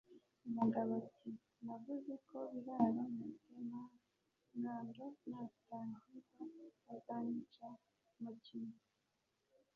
umugabo 0.47 0.91
ati: 1.01 1.29
"Navuze 1.65 2.13
ko 2.27 2.37
Biraro 2.51 3.01
Mutemangando 3.15 5.05
natankiza 5.31 6.93
azanyica 6.93 7.67
mo 8.21 8.31
kimwe; 8.45 8.77